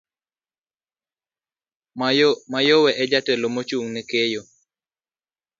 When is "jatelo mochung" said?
3.11-3.89